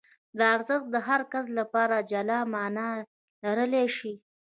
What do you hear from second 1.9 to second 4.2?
جلا مانا لرلای شي.